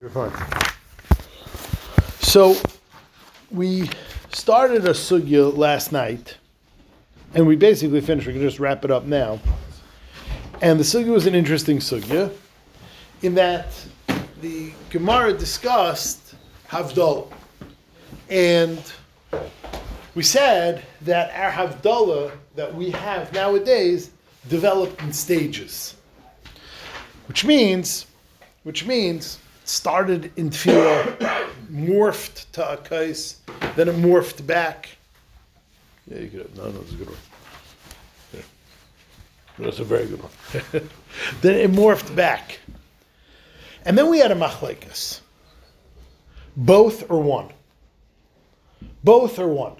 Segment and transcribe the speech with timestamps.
[0.00, 0.30] You're fine.
[2.20, 2.54] So
[3.50, 3.90] we
[4.30, 6.36] started a sugya last night,
[7.34, 8.28] and we basically finished.
[8.28, 9.40] We can just wrap it up now.
[10.62, 12.32] And the sugya was an interesting sugya,
[13.22, 13.74] in that
[14.40, 16.36] the Gemara discussed
[16.68, 17.32] Havdalah,
[18.28, 18.80] and
[20.14, 24.12] we said that our Havdalah that we have nowadays
[24.48, 25.96] developed in stages,
[27.26, 28.06] which means,
[28.62, 33.36] which means started in tefillah, morphed to akais,
[33.76, 34.88] then it morphed back.
[36.06, 36.56] Yeah, you could have.
[36.56, 37.18] No, no, that's a good one.
[38.32, 38.40] Yeah.
[39.58, 40.32] That's a very good one.
[41.42, 42.60] then it morphed back.
[43.84, 45.20] And then we had a machlekes.
[46.56, 47.50] Both or one?
[49.04, 49.76] Both or one?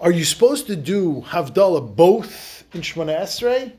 [0.00, 3.72] Are you supposed to do Havdalah both in Shemona Esrei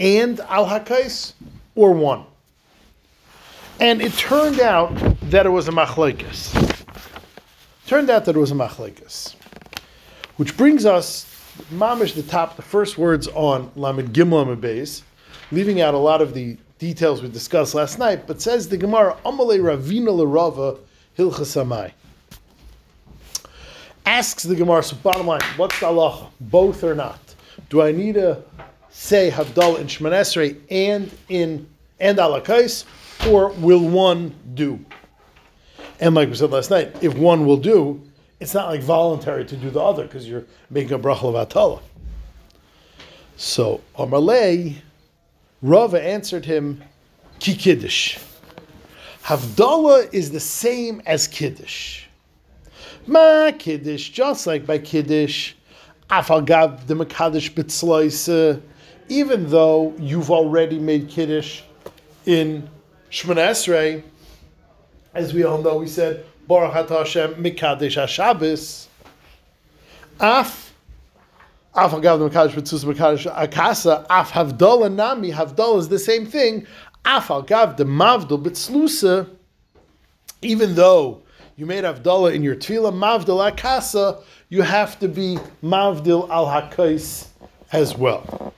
[0.00, 1.34] and Al Hakais
[1.74, 2.24] or one?
[3.78, 4.90] And it turned out
[5.30, 6.54] that it was a machlekes.
[7.86, 9.34] Turned out that it was a machlekes.
[10.38, 11.26] Which brings us,
[11.70, 15.02] mamish, the top, the first words on Lamed Gimel Lamed Beis,
[15.52, 19.16] leaving out a lot of the details we discussed last night, but says the Gemara,
[19.26, 20.78] Amalei Ravina Larava
[21.18, 21.92] Hilchasamai.
[24.06, 26.28] Asks the Gemara, so bottom line, what's the halacha?
[26.40, 27.34] Both or not?
[27.68, 28.42] Do I need to
[28.90, 31.66] say Havdalah in Shemon Esrei and in
[31.98, 32.84] and Alakais,
[33.28, 34.84] or will one do?
[36.00, 38.02] And like we said last night, if one will do,
[38.40, 41.80] it's not like voluntary to do the other because you're making a bracha of atala.
[43.36, 44.76] So Amalei,
[45.62, 46.82] Rava answered him,
[47.38, 48.18] Ki Kiddush.
[49.24, 52.04] Havdalah is the same as Kiddush.
[53.06, 55.54] Ma Kiddush, just like by Kiddush,
[56.10, 58.60] Afagav the Makadish Bitzloise,
[59.08, 61.62] even though you've already made Kiddush
[62.26, 62.68] in
[63.10, 64.02] Shemon Esrei,
[65.14, 68.86] as we all know, we said, Baruch Atah Hashem Mikadesh HaShabbos,
[70.20, 70.74] Af,
[71.74, 76.66] Af Agav Mekadesh B'tzus Mekadesh Akasa, Af Havdalah Nami, Havdalah is the same thing,
[77.04, 79.28] Af Agav the B'tzlusa,
[80.42, 81.22] even though
[81.56, 87.28] you made Havdalah in your Tefillah, Mavdal Akasa, you have to be Mavdil Al Hakais
[87.72, 88.52] as well.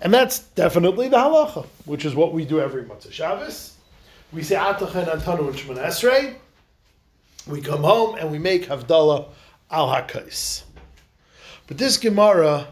[0.00, 3.76] And that's definitely the halacha, which is what we do every Matzah Shabbos.
[4.32, 6.36] We say Atachen Antanu and Shemon Esrei.
[7.46, 9.28] We come home and we make Havdalah
[9.70, 10.62] al Hakais.
[11.66, 12.68] But this Gemara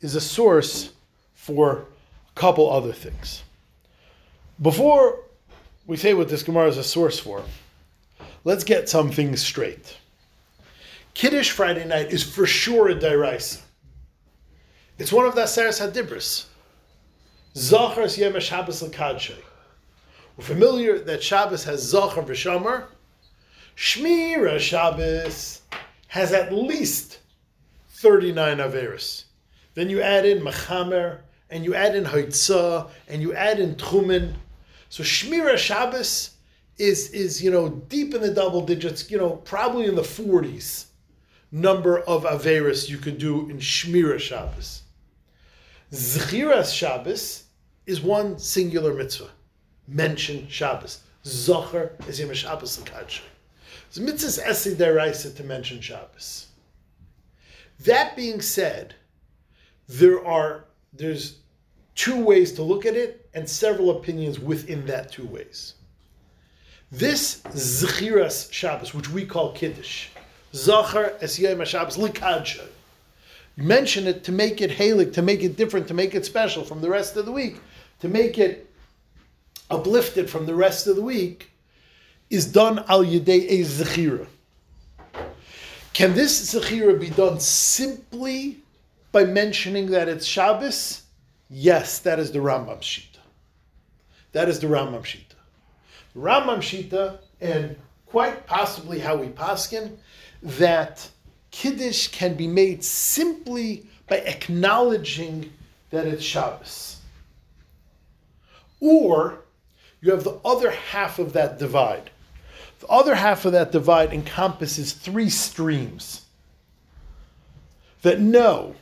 [0.00, 0.92] is a source
[1.34, 3.42] for a couple other things.
[4.60, 5.20] Before
[5.86, 7.42] we say what this Gemara is a source for,
[8.44, 9.96] let's get some things straight.
[11.14, 13.60] Kiddush Friday night is for sure a Dairaisa.
[14.98, 16.46] It's one of the Aseres Hadibris.
[17.54, 19.36] Zachar Yem Shabbos L'Kadshay.
[20.36, 22.86] We're familiar that Shabbos has Zachar v'Shamar.
[23.76, 25.60] Shmira Shabbos
[26.08, 27.18] has at least
[27.90, 29.24] 39 Averis.
[29.74, 31.18] Then you add in Machamer,
[31.50, 34.32] and you add in Haitzah, and you add in Tchumen.
[34.88, 36.30] So Shmira Shabbos
[36.78, 40.86] is, is, you know, deep in the double digits, you know, probably in the 40s
[41.50, 44.82] number of Averis you could do in Shmira Shabbos.
[45.92, 47.41] Zchiras Shabbos
[47.86, 49.30] is one singular mitzvah.
[49.88, 51.00] Mention Shabbos.
[51.24, 53.22] Zocher is Yom Shabbos L'Kadshay.
[53.94, 56.48] The mitzvah is Esi Deraisa to mention Shabbos.
[57.80, 58.94] That being said,
[59.88, 61.38] there are there's
[61.94, 65.74] two ways to look at it and several opinions within that two ways.
[66.90, 70.08] This Zchiras Shabbos, which we call Kiddush,
[70.54, 72.68] Zachar es Yom Shabbos L'Kadshay,
[73.56, 76.64] you mention it to make it halik, to make it different, to make it special
[76.64, 77.60] from the rest of the week,
[78.02, 78.68] to make it
[79.70, 81.52] uplifted from the rest of the week,
[82.30, 84.26] is done al yedei a zechira.
[85.92, 88.58] Can this zechira be done simply
[89.12, 91.02] by mentioning that it's Shabbos?
[91.48, 93.20] Yes, that is the Rambam Shita.
[94.32, 95.36] That is the Rambam Shita.
[96.16, 99.96] Rambam Shita, and quite possibly how we paskin,
[100.42, 101.08] that
[101.52, 105.52] Kiddush can be made simply by acknowledging
[105.90, 106.96] that it's Shabbos.
[108.82, 109.38] Or
[110.00, 112.10] you have the other half of that divide.
[112.80, 116.22] The other half of that divide encompasses three streams.
[118.02, 118.74] That no,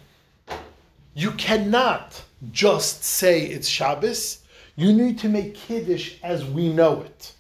[1.12, 4.43] you cannot just say it's Shabbos.
[4.75, 7.35] You need to make Kiddush as we know it.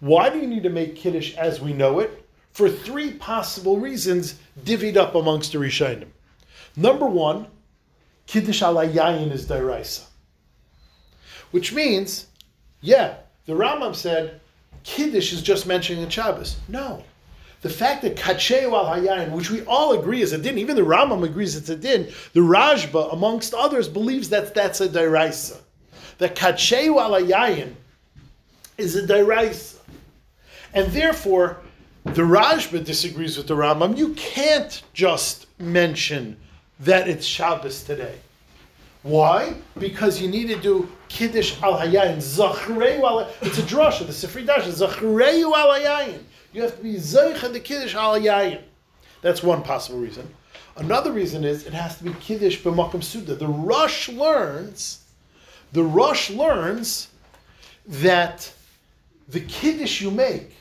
[0.00, 2.28] Why do you need to make Kiddush as we know it?
[2.50, 6.08] For three possible reasons divvied up amongst the Rishonim.
[6.76, 7.46] Number one,
[8.26, 10.06] Kiddush ala yayin is dairaisa.
[11.54, 12.26] Which means,
[12.80, 13.14] yeah,
[13.46, 14.40] The Rambam said
[14.82, 16.56] Kiddush is just mentioned in Shabbos.
[16.66, 17.04] No.
[17.60, 20.82] The fact that Kacheu al Hayayin, which we all agree is a din, even the
[20.82, 25.58] Rambam agrees it's a din, the Rajba, amongst others, believes that that's a deraisa.
[26.18, 27.74] That Kacheu al Hayayin
[28.76, 29.78] is a deraisa.
[30.72, 31.58] And therefore,
[32.02, 33.96] the Rajba disagrees with the Rambam.
[33.96, 36.36] You can't just mention
[36.80, 38.18] that it's Shabbos today.
[39.04, 39.54] Why?
[39.78, 42.16] Because you need to do Kiddush al Hayayin.
[42.16, 44.64] Zachreu al It's a drasha, the Sifri Dash.
[44.64, 46.22] Zachreu al Hayayin.
[46.54, 48.62] You have to be Zaycha the Kiddush al Hayayin.
[49.20, 50.26] That's one possible reason.
[50.76, 53.34] Another reason is it has to be Kiddush b'makom Suda.
[53.34, 55.04] The Rosh learns,
[55.72, 57.08] the Rosh learns
[57.86, 58.50] that
[59.28, 60.56] the Kiddush you make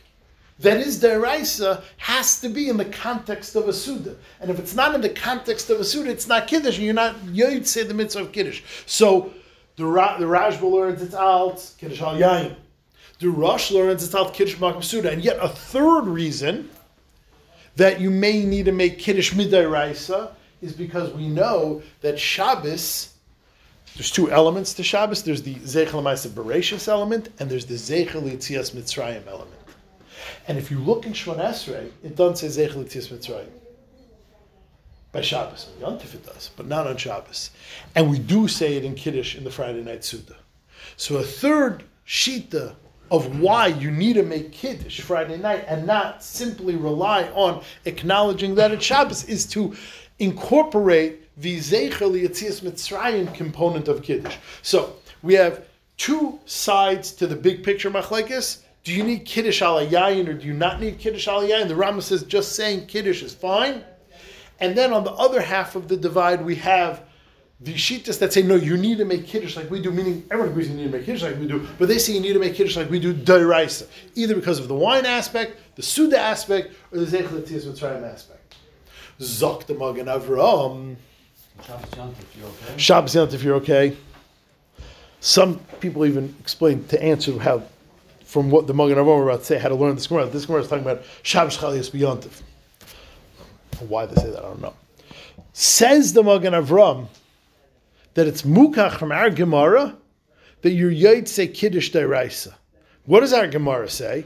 [0.60, 4.16] that is deraisa has to be in the context of a suda.
[4.40, 6.94] And if it's not in the context of a suda, it's not kiddush, and you're
[6.94, 8.62] not yoyt say the mitzvah of kiddush.
[8.86, 9.34] So
[9.76, 12.56] the Ra, the Rajba learns it's out, kiddush al yain.
[13.20, 15.12] The Rosh learns it's out, kiddush makom suda.
[15.12, 16.70] And yet a third reason
[17.76, 23.10] that you may need to make kiddush midiraisa is because we know that Shabbos.
[23.96, 25.24] There's two elements to Shabbos.
[25.24, 26.02] There's the Zeichel
[26.32, 29.63] Bereshis element, and there's the Zeichel Yitzias Mitzrayim element.
[30.48, 33.50] And if you look in Shemon Esrei, it doesn't say Zeichel Yitzias Mitzrayim.
[35.12, 37.52] By Shabbos, on it does, but not on Shabbos.
[37.94, 40.36] And we do say it in Kiddush in the Friday night Suda.
[40.98, 42.76] So a third shita
[43.12, 48.56] of why you need to make Kiddush Friday night and not simply rely on acknowledging
[48.56, 49.76] that it's Shabbos is to
[50.18, 54.38] incorporate the Zeichel Yitzias Mitzrayim component of Kiddush.
[54.64, 55.68] So we have
[55.98, 58.63] two sides to the big picture machlekes.
[58.84, 61.68] Do you need Kiddush al yayin or do you not need Kiddush al yayin?
[61.68, 63.84] The Rama says just saying Kiddush is fine.
[64.60, 67.04] And then on the other half of the divide, we have
[67.62, 70.50] the Shitas that say, no, you need to make Kiddush like we do, meaning everyone
[70.50, 72.40] agrees you need to make Kiddush like we do, but they say you need to
[72.40, 76.74] make Kiddush like we do Dairaisa, either because of the wine aspect, the Suda aspect,
[76.92, 78.56] or the Zeichel Tzias Mitzrayim aspect.
[79.20, 80.98] Zok the Magen Avram.
[81.66, 82.78] Shabbos Yontif, you okay?
[82.78, 83.96] Shabbos Yontif, if you're okay.
[85.22, 87.64] Some people even explain to answer how,
[88.34, 90.26] from what the Magen Avram are about to say, how to learn this Gemara.
[90.26, 92.42] This Gemara is talking about Shabbos Chalias B'Yontif.
[93.88, 94.74] Why they say that, I don't know.
[95.54, 97.10] Says the Magen Avram
[98.16, 99.96] that it's mukach from our Gemara
[100.64, 102.56] that your yoid say Kiddush Deraisa.
[103.06, 104.26] What does our Gemara say?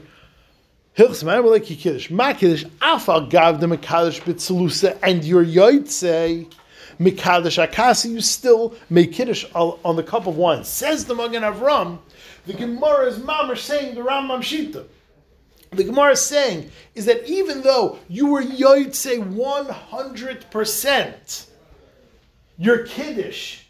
[0.96, 1.22] Hilchs
[1.66, 2.08] Kiddush.
[2.08, 5.86] Ma Kiddush afal gav the Mekadosh Bitzalusa and your yoid
[6.98, 10.64] say Mekadosh Akasi, you still make Kiddush on the cup of wine.
[10.64, 11.98] Says the Magen Avram,
[12.46, 14.86] the Gemara is mamash saying the Rambam Shita.
[15.70, 21.46] The Gemara is saying is that even though you were say 100%,
[22.56, 23.60] your Kiddush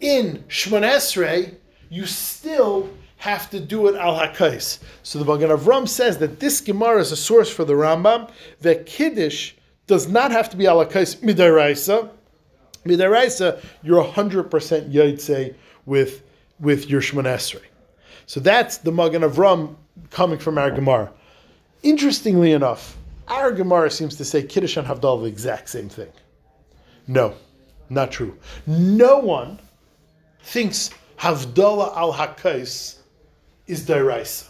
[0.00, 1.54] in Shemon Esrei,
[1.88, 4.80] you still have to do it al hakais.
[5.02, 8.28] So the Magen Avram says that this Gemara is a source for the Rambam
[8.60, 9.52] that Kiddush
[9.86, 12.10] does not have to be al hakais midaraisa.
[12.84, 15.54] Midaraisa, you're hundred percent yaitse
[15.86, 16.22] with
[16.60, 17.62] with your Shemon Esrei.
[18.26, 19.76] So that's the Magen Avram
[20.10, 21.12] coming from our Gemara.
[21.82, 22.96] Interestingly enough,
[23.28, 26.08] our Gemara seems to say Kiddush and Havdalah the exact same thing.
[27.06, 27.34] No,
[27.90, 28.36] not true.
[28.66, 29.58] No one
[30.42, 32.98] thinks Havdalah al Hakais
[33.66, 34.48] is Dairaisa.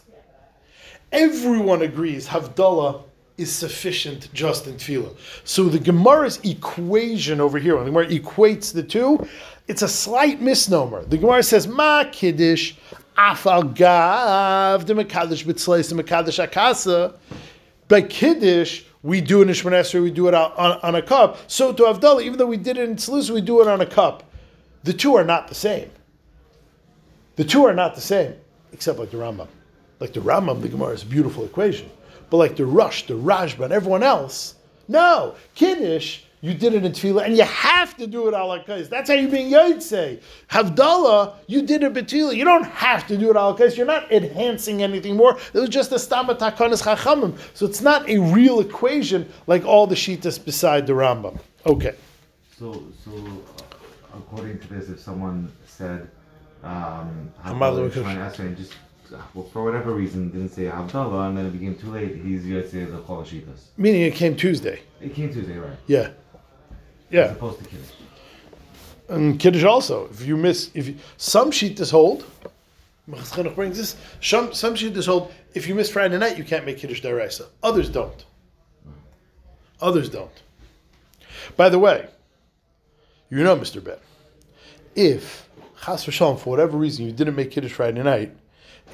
[1.13, 3.03] Everyone agrees Havdalah
[3.43, 5.15] is sufficient just in Tefillah.
[5.45, 9.27] So the Gemara's equation over here, when the Gemara equates the two,
[9.69, 11.05] it's a slight misnomer.
[11.05, 12.75] The Gemara says, Ma Kiddush,
[13.17, 17.15] Afal Gav, the Mekadosh B'Tzleis, the Akasa.
[17.89, 21.39] By Kiddush, we do it in Shemon Esrei, we do it on, on, a cup.
[21.49, 23.87] So to Havdalah, even though we did it in Tzlus, we do it on a
[23.87, 24.23] cup.
[24.85, 25.91] The two are not the same.
[27.37, 28.35] The two are not the same,
[28.73, 29.49] except like the Rambam.
[30.01, 31.91] Like the Rambam, the Gemara is a beautiful equation.
[32.33, 34.55] But like the Rosh, the Rajba, and everyone else,
[34.89, 35.35] no.
[35.55, 38.89] Kiddush, you did it in Tefillah, and you have to do it al Kais.
[38.89, 39.51] That's how you're being
[39.83, 40.19] say.
[40.49, 42.35] Havdalah, you did it in Tefillah.
[42.35, 43.77] You don't have to do it al Kais.
[43.77, 45.39] You're not enhancing anything more.
[45.53, 47.37] It was just a Stama Takanis Chachamim.
[47.53, 51.39] So it's not a real equation like all the Shitas beside the Rambam.
[51.67, 51.95] Okay.
[52.59, 56.09] So, so uh, according to this, if someone said,
[56.65, 58.73] um, Hamad Havdalah, Shemon Esrei, and just,
[59.35, 62.63] well, for whatever reason, didn't say Havdalah, and then it became too late, he's going
[62.63, 63.67] to say the Kol Hashitas.
[63.77, 64.81] Meaning it came Tuesday.
[65.01, 65.77] It came Tuesday, right?
[65.87, 65.99] Yeah.
[66.01, 66.11] As
[67.11, 67.33] Yeah.
[67.33, 67.89] opposed to Kiddush.
[69.09, 70.09] And Kiddush also.
[70.11, 72.25] If you miss, if you, some Shitas hold,
[73.09, 76.79] Machaschenuch brings this, some, some Shitas hold, if you miss Friday night, you can't make
[76.79, 77.47] Kiddush Daraisa.
[77.63, 78.25] Others don't.
[79.81, 80.43] Others don't.
[81.57, 82.09] By the way,
[83.31, 83.83] you know, Mr.
[83.83, 83.97] Ben,
[84.95, 85.49] if
[85.85, 88.33] Chas v'shalom, for whatever reason, you didn't make Kiddush Friday night,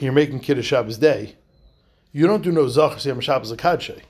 [0.01, 1.37] you're making Kiddush Shabbos day,
[2.13, 4.01] you don't do no Zachar Yom Shabbos Akadshe.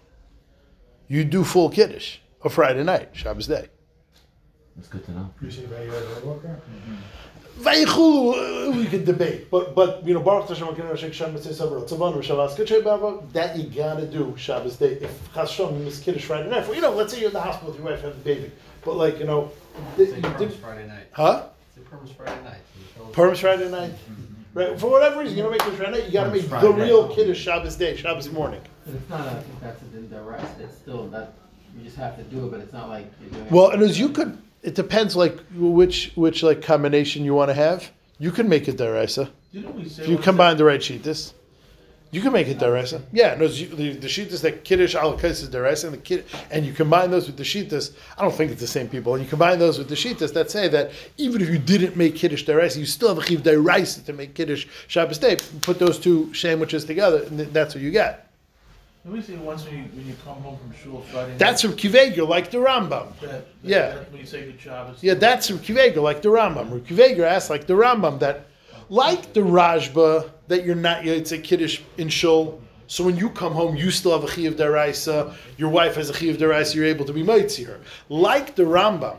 [1.08, 3.68] You do full Kiddush a Friday night, Shabbos day.
[4.76, 5.30] That's good to know.
[7.58, 11.52] Vayichulu, uh, we could debate, but but you know Baruch Hashem Akin Rosh Hashem Mitzvah
[11.54, 14.92] Sabra Tzavanu Shabbos Kiddush Bava that you gotta do Shabbos day.
[15.00, 17.32] If Chas Shalom you miss Kiddush Friday night, well, you know, let's say you're in
[17.32, 18.52] the hospital with your wife having a baby,
[18.84, 19.50] but like you know,
[19.96, 21.06] th- Say you Perms did, Friday night.
[21.10, 21.46] huh?
[21.74, 22.60] Say Perms Friday night.
[23.12, 24.27] Perms Friday night, mm-hmm.
[24.54, 24.78] Right?
[24.78, 26.86] For whatever reason, you don't make Kiddush Friday night, you gotta Perms make the Friday
[26.86, 27.14] real night.
[27.16, 28.60] Kiddush Shabbos day, Shabbos morning.
[28.84, 31.34] But it's not a, if that's a din rest, it's still, that,
[31.76, 33.50] you just have to do it, but it's not like you're doing.
[33.50, 37.54] Well, and as you could, it depends like which which like combination you want to
[37.54, 37.90] have.
[38.18, 40.02] You can make it deraisa Didn't we say?
[40.02, 41.32] if you once combine the right sheetas.
[42.10, 43.02] You can make it deraisa.
[43.12, 46.72] Yeah, no, the, the sheetas that kiddush alakais is deraisa, and the kid, and you
[46.72, 47.92] combine those with the sheetas.
[48.16, 49.14] I don't think it's the same people.
[49.14, 52.16] And you combine those with the sheetas that say that even if you didn't make
[52.16, 55.36] kiddush deraisa, you still have a chiv deraisa to make kiddush Shabbos day.
[55.60, 58.28] Put those two sandwiches together, and that's what you get.
[59.04, 61.38] Let me say once when you, when you come home from shul Friday night?
[61.38, 63.18] That's from Kiveger, like the Rambam.
[63.20, 63.94] that, that, yeah.
[63.94, 65.02] That's when you say good Shabbos.
[65.02, 66.70] Yeah, that's Rav Kiveger, like the Rambam.
[66.70, 68.46] Rav asks, like the Rambam, that
[68.88, 72.60] like the Rajba, that you're not, it's a kiddush in shul.
[72.86, 75.34] So when you come home, you still have a chiyuv deraisa.
[75.58, 76.74] Your wife has a chiyuv deraisa.
[76.74, 77.80] You're able to be mitzi her.
[78.08, 79.18] Like the Rambam,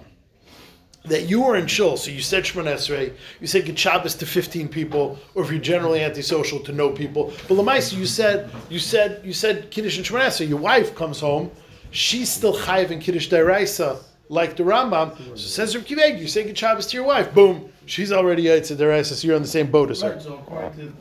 [1.06, 4.68] that you were in shul, so you said Shemon Esrei, you said Shabbos to 15
[4.68, 7.34] people, or if you're generally antisocial to no people.
[7.48, 10.50] But Lamaisa, you said, you said, you said Kiddush and Shemon Esrei.
[10.50, 11.52] Your wife comes home,
[11.92, 15.16] she's still chayiv in Kiddush Deraisa, like the Rambam.
[15.32, 18.78] So says Rav Kiveg, you say good Shabbos to your wife, boom, she's already Yitzhak
[18.78, 20.20] Deraisa, so you're on the same boat as Right, her.
[20.22, 20.94] so according to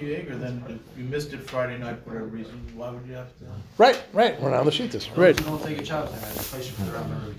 [0.00, 3.26] Yeager, then if you missed it Friday night for whatever reason, why would you have
[3.38, 3.44] to?
[3.76, 5.36] Right, right, we're not on the sheetas, right.
[5.38, 7.34] You don't take a Shabbos night, replace it for the Rambam.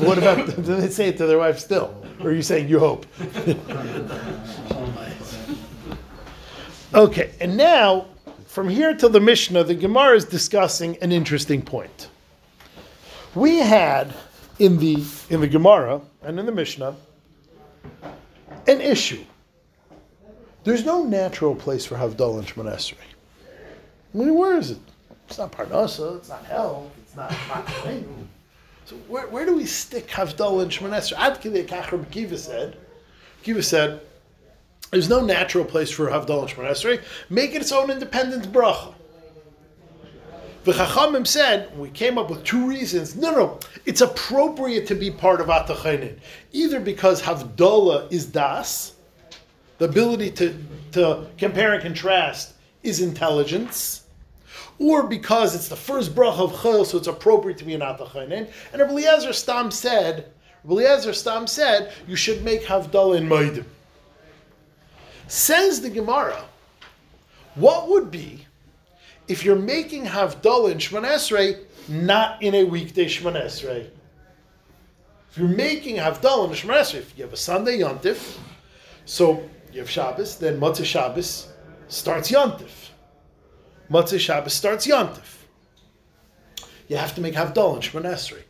[0.00, 1.94] what about, do they say it to their wife still?
[2.20, 3.06] Or are you saying you hope?
[6.92, 8.06] Okay, and now
[8.50, 12.08] from here till the Mishnah, the Gemara is discussing an interesting point.
[13.32, 14.12] We had
[14.58, 16.96] in the in the Gemara and in the Mishnah
[18.66, 19.24] an issue.
[20.64, 22.96] There's no natural place for Havdalah and Shemon Esrei.
[24.12, 24.80] I mean, where is it?
[25.28, 26.16] It's not Parnasa.
[26.16, 26.90] It's not hell.
[27.02, 27.30] It's not.
[28.84, 31.16] so where, where do we stick Havdalah and Shemon Esrei?
[31.18, 32.76] Ad Kach said.
[33.44, 34.00] Kiva said.
[34.90, 37.00] There's no natural place for Havdalah and.
[37.28, 38.94] Make it its own independent bracha.
[40.64, 43.16] The Chachamim said, we came up with two reasons.
[43.16, 46.18] No, no, it's appropriate to be part of Atachainin.
[46.52, 48.92] Either because Havdalah is Das,
[49.78, 50.54] the ability to,
[50.92, 54.04] to compare and contrast is intelligence,
[54.78, 58.50] or because it's the first bracha of Chayil, so it's appropriate to be an Atachainin.
[58.72, 60.30] And Rabbi Eliezer Stam said,
[60.64, 63.64] Rabbi Eliezer Stam said, you should make Havdalah in Maidim.
[65.30, 66.42] Says the Gemara,
[67.54, 68.46] what would be
[69.28, 71.56] if you're making Havdalah in Shemon Esrei,
[71.88, 73.88] not in a weekday Shemon Esrei?
[75.30, 78.38] If you're making Havdalah in Shemon Esrei, if you have a Sunday Yontif,
[79.04, 81.46] so you have Shabbos, then Matzah Shabbos
[81.86, 82.90] starts Yontif.
[83.88, 85.44] Matzah Shabbos starts Yontif.
[86.88, 88.42] You have to make Havdalah in Shemon Esrei.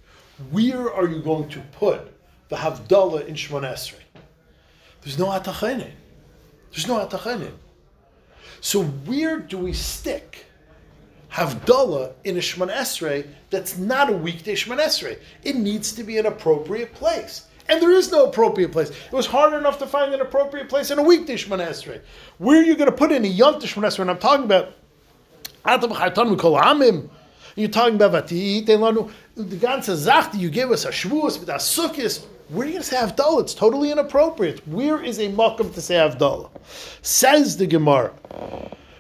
[0.51, 2.11] Where are you going to put
[2.49, 4.01] the Havdalah in Shemon Esrei?
[5.03, 5.93] There's no Atachainin.
[6.73, 7.53] There's no Atachainin.
[8.61, 10.47] So where do we stick
[11.33, 15.19] Havdalah in a Shemon Esrei that's not a weekday Shemon Esrei?
[15.43, 17.47] It needs to be an appropriate place.
[17.69, 18.91] And there is no appropriate place.
[18.91, 22.01] It was hard enough to find an appropriate place in a weekday Shemon Esrei.
[22.39, 24.01] Where are you going to put in a Yom Shemon Esrei?
[24.01, 24.75] And I'm talking about
[25.65, 27.09] Atam Chaytan Mikol Amim.
[27.57, 28.65] You're talking about Vati.
[28.65, 32.25] The ganze Zachti, you gave us a Shavuos with a Sukkis.
[32.51, 33.43] Where are you going to say Havdalah?
[33.43, 34.67] It's totally inappropriate.
[34.67, 36.51] Where is a makam to say Havdalah?
[37.01, 38.13] Says the Gemara.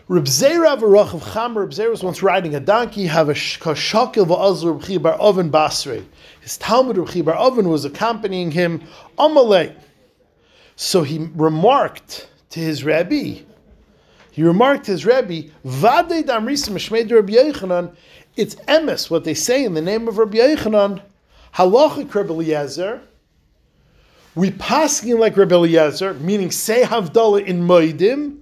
[0.06, 0.80] Reb Zera
[1.12, 4.98] of Cham, Reb Zera was once riding a donkey, have a kashakil v'azur Reb Chi
[4.98, 6.04] bar Oven Basrei.
[6.40, 8.82] His Talmud Reb Chi bar Oven was accompanying him,
[9.18, 9.74] Amalei.
[10.76, 13.40] So he remarked to his Rabbi,
[14.30, 17.96] he remarked to his Rabbi, Vadei damrisim mishmei Rabbi Yechanan,
[18.36, 21.02] it's emes, what they say in the name of Rabbi Yechanan,
[21.54, 23.02] halachik Rabbi Eliezer,
[24.34, 28.38] we pass paskin like Rabbi Eliezer, meaning say Havdalah in Moedim,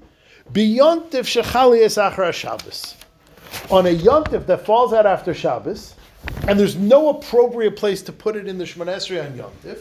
[0.52, 2.94] beyontif shechali es achra Shabbos.
[3.70, 5.94] On a yontif that falls out after Shabbos,
[6.46, 9.80] and there's no appropriate place to put it in the Shemon Esrei on yontif.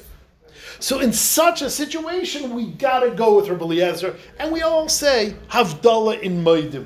[0.79, 5.35] So in such a situation, we gotta go with Rabbi Eliezer, and we all say
[5.49, 6.85] Havdalah in Moedim.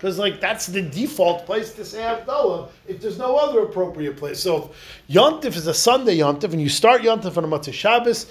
[0.00, 4.40] Because like that's the default place to say Havdalah if there's no other appropriate place.
[4.40, 8.24] So if Yontif is a Sunday Yontif, and you start Yontif on a Matzah Shabbos.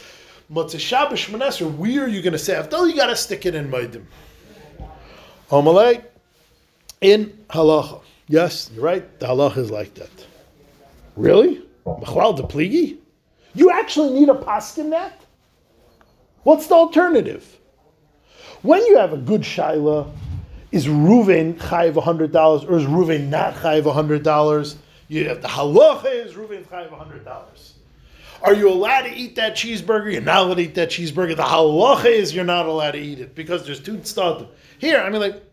[0.52, 2.90] Motzei Shabbos Shemon Esrei, where are you going to say Havdalah?
[2.90, 4.04] You got to stick it in Maidim.
[5.52, 6.04] Amalei,
[7.02, 8.02] in halacha.
[8.28, 9.20] Yes, you're right.
[9.20, 10.10] The halacha is like that.
[11.16, 11.62] Really?
[11.86, 12.98] Mechlal de pligi?
[13.54, 15.22] You actually need a paskin that?
[16.42, 17.60] What's the alternative?
[18.64, 20.12] When you have a good shaila,
[20.72, 24.78] is Ruven chayiv hundred dollars or is Ruven not chayiv hundred dollars?
[25.08, 27.76] You have the halacha is Ruven chayiv hundred dollars.
[28.42, 30.14] Are you allowed to eat that cheeseburger?
[30.14, 31.36] You're not allowed to eat that cheeseburger.
[31.36, 34.48] The halacha is you're not allowed to eat it because there's two stud.
[34.78, 35.44] Here, I mean, like,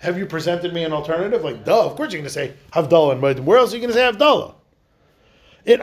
[0.00, 1.44] have you presented me an alternative?
[1.44, 3.44] Like, duh, of course you're going to say Havdalah Maidim.
[3.44, 4.54] Where else are you going to say Havdalah?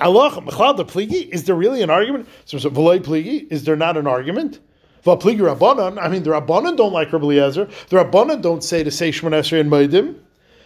[0.01, 2.27] Allah, Mechlal the Pligi, is there really an argument?
[2.43, 4.59] So, so is there not an argument?
[5.03, 7.65] V'pligi Rabbanan, I mean, the Rabbanan don't like Rabbi Eliezer.
[7.89, 10.15] The Rabbanan don't say to say Shemon Esrei and Maidim.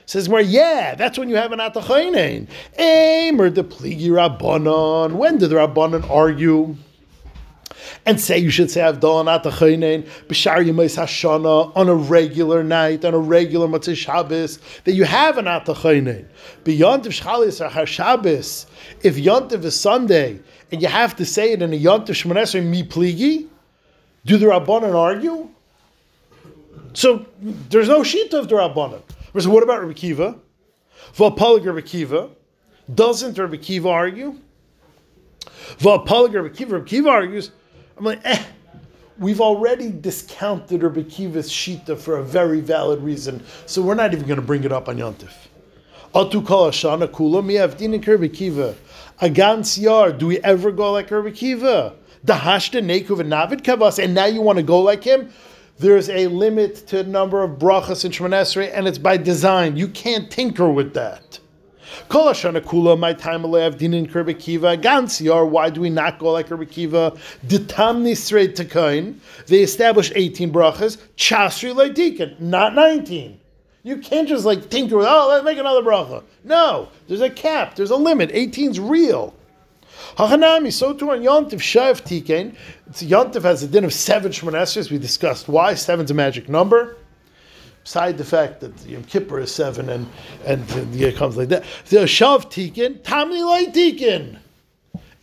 [0.05, 2.49] Says more, yeah, that's when you have an Atachainen.
[2.77, 5.13] Aimer the Pligi Rabbanan.
[5.13, 6.75] When did the Rabbanan argue?
[8.05, 13.05] and say you should say Avdol and Atachaynein B'shar Yemais Hashana on a regular night,
[13.05, 16.27] on a regular Matzah Shabbos, that you have an Atachaynein.
[16.63, 18.67] Beyond Shchalis or Shabbos,
[19.01, 20.39] if Yontiv is Sunday
[20.71, 23.47] and you have to say it in a Yontiv Shmonesrei Mi Pligi,
[24.25, 25.49] do the Rabbanan argue?
[26.93, 29.01] So there's no sheet of the Rabbanan.
[29.39, 30.35] So what about Rabbi Kiva?
[31.15, 32.29] V'apalig Rabbi Kiva.
[32.93, 34.35] Doesn't Rabbi Kiva argue?
[35.79, 36.75] V'apalig Rabbi Kiva.
[36.75, 37.51] Rabbi Kiva argues,
[37.97, 38.43] I'm like, eh,
[39.17, 44.25] we've already discounted Rabbi Kiva's Shita for a very valid reason, so we're not even
[44.25, 45.31] going to bring it up on Yontif.
[46.13, 48.75] Atu kol Hashana kula mi avdin Rabbi Kiva.
[49.19, 51.95] Agans yar, do we ever go like Rabbi Kiva?
[52.25, 55.31] Dahashta nekuv and navid kavas, and now you want to go like him?
[55.79, 59.75] There's a limit to number of brachas in shemoneshrei, and it's by design.
[59.75, 61.39] You can't tinker with that.
[62.09, 66.31] Kol Hashana Kula, my time alev dinin Kirby Kiva, Gansiar, why do we not go
[66.31, 67.11] like Kirby Kiva?
[67.45, 73.39] Ditamni Srei Takain, they established 18 brachas, Chasri Leidikin, not 19.
[73.83, 76.23] You can't just like tinker with, oh, let's make another bracha.
[76.45, 78.31] No, there's a cap, there's a limit.
[78.31, 79.35] 18's real.
[80.17, 82.55] Hachanami, so too on Yontif Shav Tikain.
[82.91, 84.91] Yontif has a din of seven Shmonesres.
[84.91, 85.73] We discussed why.
[85.73, 86.97] Seven's a magic number
[87.83, 90.07] beside the fact that Yom Kippur is seven and
[90.45, 91.63] and the year comes like that.
[91.89, 94.39] The Shav Tikin, Tamni Light Tikin,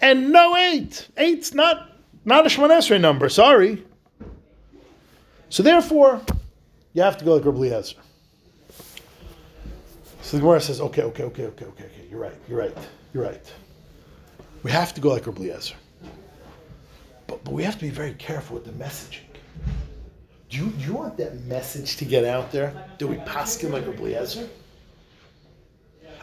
[0.00, 1.08] and no eight.
[1.16, 1.92] Eight's not
[2.24, 3.28] not a Shemon Esrei number.
[3.28, 3.84] Sorry.
[5.48, 6.20] So therefore,
[6.92, 7.96] you have to go like Rabbi Eliezer.
[10.22, 12.06] So the Gemara says, okay, okay, okay, okay, okay, okay.
[12.08, 12.34] You're right.
[12.48, 12.76] You're right.
[13.12, 13.52] You're right.
[14.62, 15.74] We have to go like Rabbi Eliezer.
[17.26, 19.24] But, but we have to be very careful with the messaging.
[20.50, 22.88] Do you, do you want that message to get out there?
[22.98, 24.48] Do we paskin like Rabbi Eliezer?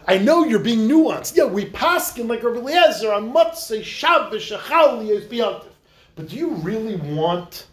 [0.06, 1.36] I know you're being nuanced.
[1.36, 5.64] Yeah, we paskin like Rabbi Eliezer on Motzei Shabbos is beyond.
[6.16, 7.68] But do you really want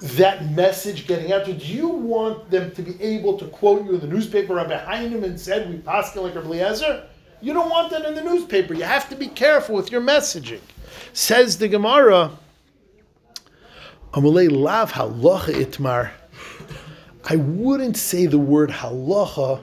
[0.00, 1.54] that message getting out there?
[1.54, 4.54] Do you want them to be able to quote you in the newspaper?
[4.64, 7.04] behind Rabbi and said we paskin like Rabbi Eliezer.
[7.40, 8.74] You don't want that in the newspaper.
[8.74, 10.60] You have to be careful with your messaging.
[11.12, 12.32] Says the Gemara.
[14.12, 16.10] Amalei lav halacha itmar.
[17.24, 19.62] I wouldn't say the word halacha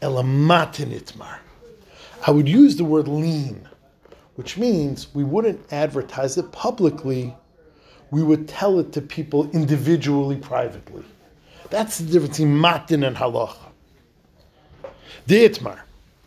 [0.00, 1.38] elamatin itmar.
[2.26, 3.68] I would use the word lean,
[4.36, 7.34] which means we wouldn't advertise it publicly.
[8.10, 11.04] We would tell it to people individually, privately.
[11.68, 13.56] That's the difference between matin and halacha.
[15.26, 15.80] The itmar.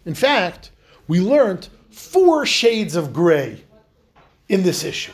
[0.05, 0.71] In fact,
[1.07, 3.63] we learned four shades of gray
[4.49, 5.13] in this issue.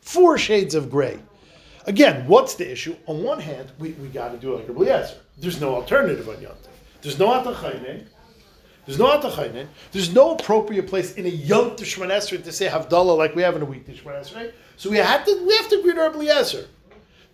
[0.00, 1.18] Four shades of gray.
[1.86, 2.96] Again, what's the issue?
[3.06, 5.16] On one hand, we, we got to do it like Rabbi Eliezer.
[5.38, 6.52] There's no alternative on Yom.
[7.02, 8.06] There's no Atachayne.
[8.86, 9.66] There's no Atachayne.
[9.92, 13.42] There's no appropriate place in a Yom Tov Shemon Esrei to say Havdalah like we
[13.42, 14.52] have in a weekday Shemon Esrei.
[14.76, 16.66] So we have to we have to agree to Rabbi Eliezer.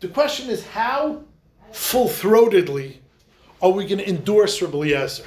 [0.01, 1.25] The question is how
[1.73, 2.99] full throatedly
[3.63, 5.25] are we going to endorse Rabbi Eliezer?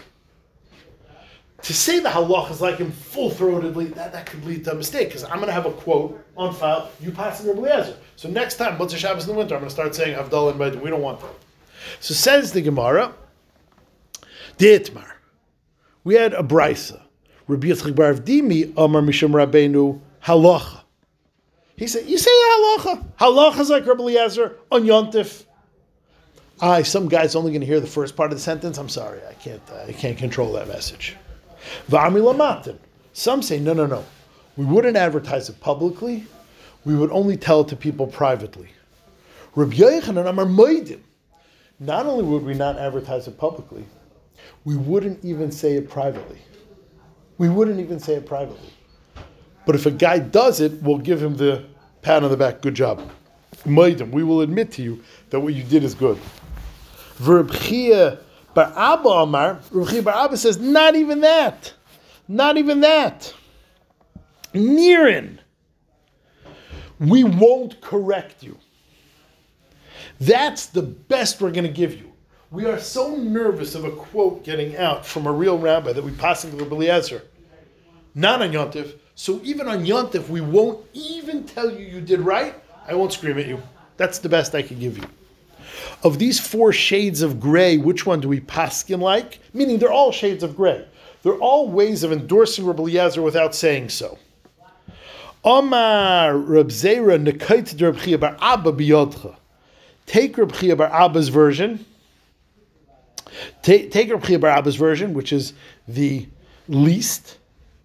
[1.63, 4.75] To say the halach is like him full throatedly, that, that could lead to a
[4.75, 6.89] mistake because I'm going to have a quote on file.
[7.01, 7.95] You pass it Eliezer.
[8.15, 10.59] So next time, Motzei Shabbos in the winter, I'm going to start saying Havdalah and
[10.59, 10.81] Baidim.
[10.81, 11.31] We don't want that.
[11.99, 13.13] So says the Gemara,
[14.57, 15.11] Dietmar.
[16.03, 17.01] We had a brisa.
[17.47, 20.81] Rabbi Yitzchak Bar Dimi Amar Mishum Rabbeinu halacha.
[21.75, 23.05] He said, "You say halacha.
[23.19, 25.45] Halacha is like Rabbi Eliezer on Yontif."
[26.61, 28.77] I some guy's only going to hear the first part of the sentence.
[28.77, 29.61] I'm sorry, I can't.
[29.87, 31.15] I can't control that message.
[33.13, 34.05] Some say, no, no, no.
[34.57, 36.25] We wouldn't advertise it publicly.
[36.85, 38.69] We would only tell it to people privately.
[39.55, 39.75] Not
[42.05, 43.85] only would we not advertise it publicly,
[44.65, 46.39] we wouldn't even say it privately.
[47.37, 48.73] We wouldn't even say it privately.
[49.65, 51.65] But if a guy does it, we'll give him the
[52.01, 53.01] Pat on the back, good job.
[53.65, 56.17] Maidim, we will admit to you that what you did is good.
[57.17, 58.19] Verbchia
[58.53, 61.73] Bar Abba Amar, Verbchia Bar Abba says, not even that.
[62.27, 63.33] Not even that.
[64.53, 65.39] Nirin.
[66.99, 68.57] We won't correct you.
[70.19, 72.11] That's the best we're going to give you.
[72.51, 76.11] We are so nervous of a quote getting out from a real rabbi that we
[76.11, 77.21] pass into the Eliezer.
[78.15, 78.95] Not on Yontif.
[79.15, 82.55] So even on Yontif, we won't even tell you you did right.
[82.87, 83.61] I won't scream at you.
[83.97, 85.03] That's the best I can give you.
[86.01, 89.39] Of these four shades of gray, which one do we paskin like?
[89.53, 90.85] Meaning they're all shades of gray.
[91.23, 94.17] They're all ways of endorsing Rabbi Eliezer without saying so.
[95.43, 99.35] Omar Rab Zera nekait Rab Chia bar Abba biyodcha.
[100.05, 101.85] Take Rab Chia bar Abba's version.
[103.61, 105.53] Take, take Rab Chia bar Abba's version, which is
[105.87, 106.27] the
[106.69, 107.37] least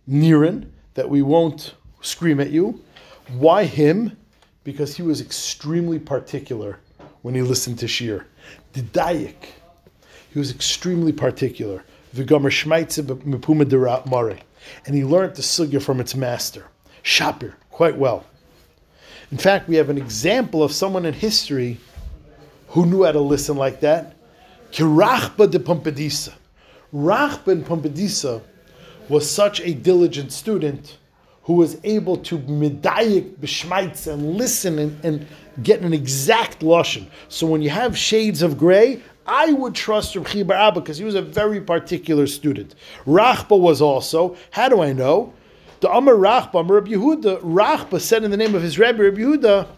[0.08, 2.80] Niran, that we won't scream at you.
[3.38, 4.16] Why him?
[4.62, 6.78] Because he was extremely particular
[7.24, 8.26] when he listened to Shir.
[8.74, 9.46] Didayik.
[10.30, 11.82] He was extremely particular.
[12.14, 12.28] And
[14.94, 16.66] he learned the sugya from its master,
[17.02, 18.26] Shapir, quite well.
[19.32, 21.78] In fact, we have an example of someone in history
[22.68, 24.16] who knew how to listen like that.
[24.70, 26.34] Kirachba de Pompedisa.
[26.92, 28.42] Rachba in Pompedisa
[29.08, 30.98] was such a diligent student
[31.44, 35.26] who was able to medayik b'shmaitz and listen and, and
[35.62, 37.06] get an exact lashon.
[37.28, 40.98] So when you have shades of gray, I would trust Reb Chia bar Abba because
[40.98, 42.74] he was a very particular student.
[43.06, 44.36] Rachba was also.
[44.50, 45.32] How do I know?
[45.80, 49.16] The Amar Rachba, Amar Reb Yehuda, Rachba said in the name of his Rebbe, Reb
[49.16, 49.68] Yehuda,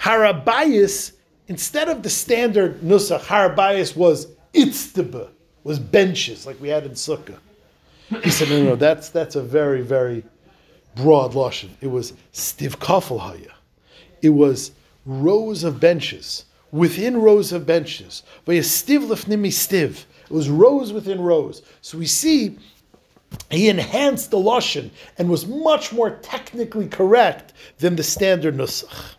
[0.00, 1.12] Harabayas,
[1.48, 5.28] instead of the standard nusach, Harabayas was itztaba,
[5.64, 7.38] was benches like we had in Sukkah.
[8.22, 10.22] He said, no, no, that's, that's a very, very
[10.96, 11.70] broad lashon.
[11.80, 13.52] It was stiv kafel haya.
[14.22, 14.72] It was
[15.04, 18.24] rows of benches within rows of benches.
[18.46, 20.06] Stiv lefnimi stiv.
[20.24, 21.62] It was rows within rows.
[21.82, 22.58] So we see
[23.50, 29.14] he enhanced the lashon and was much more technically correct than the standard nusach.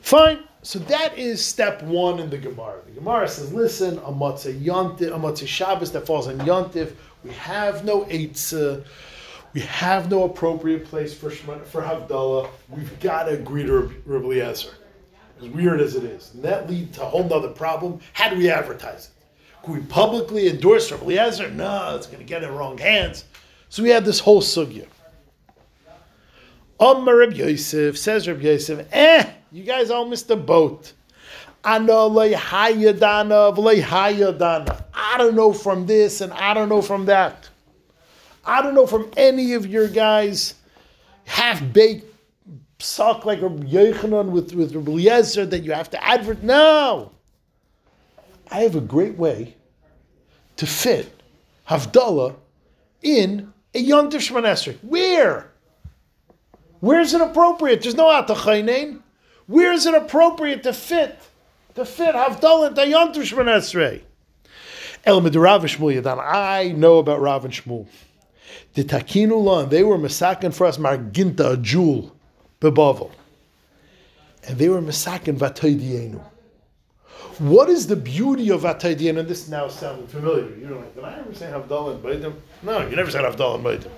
[0.00, 0.40] Fine.
[0.62, 2.80] So that is step one in the Gemara.
[2.86, 6.92] The Gemara says, listen, a matzah yontif, a matzah Shabbos that falls on yontif,
[7.22, 8.84] we have no eitzah.
[9.56, 12.50] We have no appropriate place for for Havdalah.
[12.68, 14.68] We've got to agree to Rabbi Eliezer.
[15.40, 16.34] As weird as it is.
[16.34, 18.00] And that leads to a whole other problem.
[18.12, 19.12] How do we advertise it?
[19.64, 21.50] Can we publicly endorse Rabbi Eliezer?
[21.50, 23.24] No, it's going to get in wrong hands.
[23.70, 24.86] So we have this whole sugya.
[26.78, 30.92] Amar Rabbi Yosef, says Rabbi Yosef, eh, you guys all missed the boat.
[31.64, 32.14] I don't
[35.34, 37.48] know from this and I don't know from that.
[38.46, 40.54] I don't know from any of your guys
[41.24, 42.06] half baked
[42.78, 46.42] suck like a Yochanan with, with Eliezer that you have to advert.
[46.42, 47.12] No!
[48.50, 49.56] I have a great way
[50.56, 51.12] to fit
[51.68, 52.36] Havdalah
[53.02, 54.76] in a Yontif Shmanesri.
[54.82, 55.50] Where?
[56.80, 57.82] Where is it appropriate?
[57.82, 59.02] There's no Atachaynain.
[59.46, 61.18] Where is it appropriate to fit?
[61.74, 64.02] To fit Havdalah into Yontif Shmanesri.
[65.04, 66.18] El Rav Shmuel Yadan.
[66.20, 67.86] I know about Rav and Shmuel.
[68.74, 72.14] The Takinu Lan, they were masakin for us Marginta, a jewel,
[72.60, 73.10] bebavel.
[74.46, 76.22] And they were masakin Vataydienu.
[77.38, 79.18] What is the beauty of Vataydienu?
[79.20, 80.54] And this now sounds familiar.
[80.56, 82.34] You're like, did I ever say Havdalah and Baidim?
[82.62, 83.90] No, you never said Havdalah and Baidim.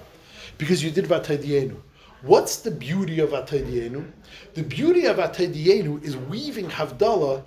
[0.57, 1.77] Because you did Vataydienu.
[2.23, 4.11] What's the beauty of Ataydienu?
[4.55, 7.45] The beauty of Ataydienu is weaving Havdalah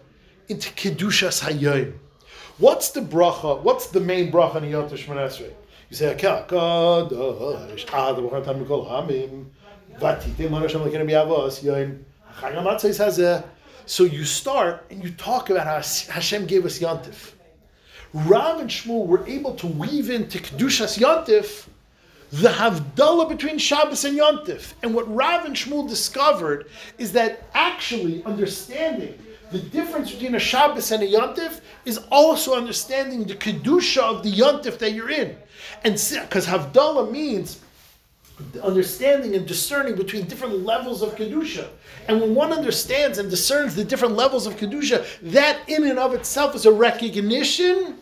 [0.47, 1.93] into Kedushas Hayayim.
[2.57, 3.61] What's the bracha?
[3.61, 4.87] What's the main bracha in Yom
[5.91, 7.09] You say, Mikol
[8.87, 9.47] Hamim.
[13.85, 15.75] So you start and you talk about how
[16.13, 17.33] Hashem gave us Yantif.
[18.13, 21.67] Rav and Shmuel were able to weave into Kedushas Yantif
[22.31, 24.73] the Havdalah between Shabbos and Yom Yontif.
[24.83, 26.67] And what Rav and Shmuel discovered
[26.97, 29.17] is that actually understanding
[29.51, 34.23] the difference between a Shabbos and a Yom Yontif is also understanding the Kedusha of
[34.23, 35.35] the Yontif that you're in.
[35.83, 37.59] And because Havdalah means
[38.63, 41.67] understanding and discerning between different levels of Kedusha.
[42.07, 46.13] And when one understands and discerns the different levels of Kedusha, that in and of
[46.13, 47.97] itself is a recognition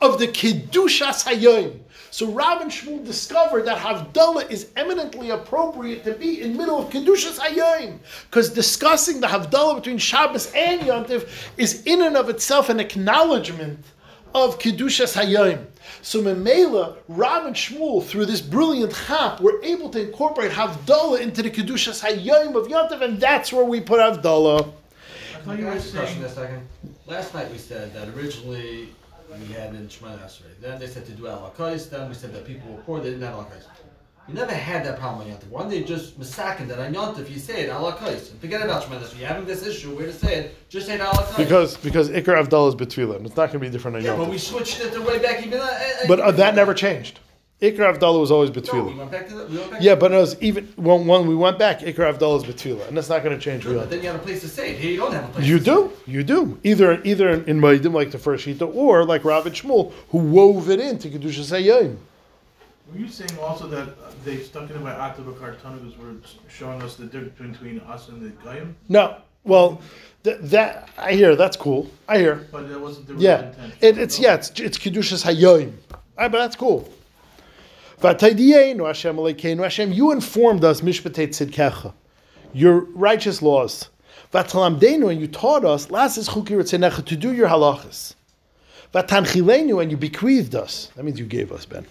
[0.00, 1.80] of the Kedushas Hayom.
[2.10, 6.90] So Rav and Shmuel discovered that Havdalah is eminently appropriate to be in middle of
[6.90, 7.98] Kedushas Hayom.
[8.30, 13.84] Because discussing the Havdalah between Shabbos and Yontif is in and of itself an acknowledgement
[14.34, 15.64] of Kedushas Hayom.
[16.02, 21.42] So Memela, Rav and Shmuel, through this brilliant chap, were able to incorporate Havdalah into
[21.42, 24.72] the Kedushas Hayom of Yontif, and that's where we put Havdalah.
[25.34, 26.66] I thought you were saying?
[27.06, 28.88] Last night we said that originally
[29.30, 30.58] we had in Shemana Esrei.
[30.60, 31.90] Then they said to do alakais.
[31.90, 33.64] Then we said that people were poor, they didn't have alakais.
[34.28, 35.48] You never had that problem on Yontif.
[35.50, 38.36] One day just misakin that on Yontif you say it alakais.
[38.38, 39.20] Forget about Shemana Esrei.
[39.20, 41.36] You're having this issue where to say it, just say it alakais.
[41.36, 44.28] Because because Ikar Havdalah is and it's not going to be different on yeah, but
[44.28, 45.60] we switched it the way back even.
[45.60, 47.20] Uh, uh, But uh, that never changed.
[47.62, 48.96] Ikar Havdalah was always No, we Betfilah.
[48.98, 49.46] went back to the.
[49.46, 52.86] We Yeah, but it was even when, when we went back, Ikar Havdalah is Betfilah,
[52.88, 54.72] and that's not going to change for But then you have a place to say
[54.72, 54.78] it.
[54.78, 55.46] Here you don't have a place.
[55.46, 55.92] You to say do, it.
[56.06, 56.58] you do.
[56.64, 60.68] Either either in Maidim like the first Shita, or like Rav and Shmuel, who wove
[60.68, 61.96] it into Kedushas Hayom.
[62.92, 66.14] were you saying also that uh, they stuck in by Atav Kartana because we're
[66.50, 68.76] showing us the difference between us and the Goyim?
[68.90, 69.80] No, well,
[70.24, 71.34] th- that I hear.
[71.36, 71.88] That's cool.
[72.06, 72.46] I hear.
[72.52, 73.72] But that wasn't the real Yeah, intent.
[73.80, 75.72] it, it's yeah, it's it's kedushas hayoim.
[76.18, 76.86] Ah, but that's cool.
[78.02, 78.78] Hashem
[79.58, 81.92] Hashem, you informed us mishpatei tzidkecha,
[82.52, 83.88] your righteous laws.
[84.32, 88.14] V'atalamdeinu, and you taught us lasis chuki ritzenecha to do your halachas.
[88.92, 90.90] V'tanchilenu, and you bequeathed us.
[90.96, 91.86] That means you gave us, Ben.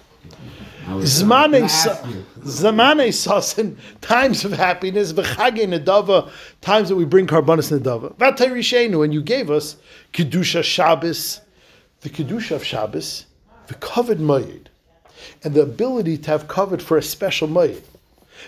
[0.87, 2.25] Zmane gonna sa- ask you.
[2.41, 6.29] Zamane sasin, times of happiness, v'chage nedava,
[6.61, 8.13] times that we bring karbanis nedava.
[8.15, 9.77] V'tayrishenu, and you gave us
[10.13, 11.41] kedusha Shabbos,
[12.01, 13.25] the kedusha of Shabbos,
[13.67, 14.67] the covered mayid,
[15.43, 17.83] and the ability to have covered for a special mayid.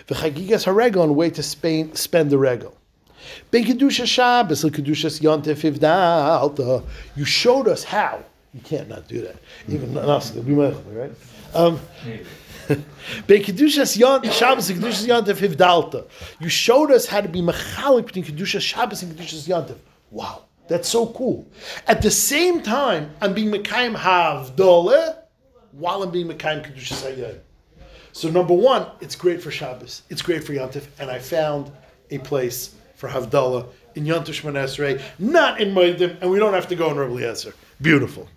[0.08, 2.76] V'chagigas haregel, and way to Spain, spend the regal.
[3.52, 6.84] Ben kedusha Shabbos, the kedusha yontif ivdalta.
[7.16, 8.24] You showed us how.
[8.54, 9.36] You can't not do that.
[9.68, 11.12] Even us, we might, right?
[11.54, 11.80] Um,
[13.28, 16.06] Bei Kedushas Yont Shabbos Kedushas Yontif Hivdalta.
[16.40, 19.78] You showed us how to be mechalik between Kedushas Shabbos and Kedushas Yontif.
[20.12, 21.48] Wow, that's so cool.
[21.88, 25.18] At the same time, I'm being Mekayim Havdalah
[25.78, 27.40] while I'm being Mekayim Kedushas Hayom.
[28.12, 30.02] So number one, it's great for Shabbos.
[30.10, 31.72] It's great for Yontif, and I found
[32.10, 36.76] a place for Havdalah in Yontif Esrei, not in Moedim, and we don't have to
[36.76, 37.54] go in Rabbi Eliezer.
[37.82, 38.28] Beautiful.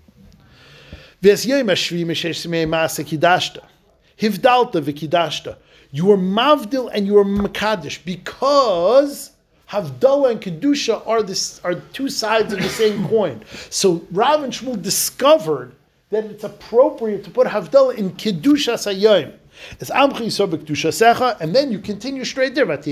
[4.18, 5.56] Hivdalta v'kidashta.
[5.92, 9.32] You are mavdil and you are makadish because
[9.70, 13.42] Havdalah and Kedusha are this are two sides of the same coin.
[13.70, 15.74] So Rav and Shmuel discovered
[16.10, 19.32] that it's appropriate to put Havdalah in Kedusha Sayayim.
[19.78, 22.66] It's Amchi Yisor and then you continue straight there.
[22.66, 22.82] Right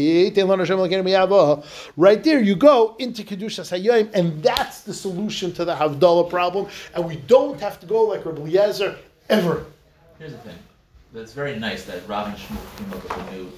[2.25, 6.69] there, you go into Kedusha Sayayim, and that's the solution to the Havdalah problem.
[6.95, 8.97] And we don't have to go like Rabbi Eliezer
[9.29, 9.65] ever.
[10.19, 10.59] Here's the thing.
[11.13, 13.51] That's very nice that Robin Shmuel came up with a new.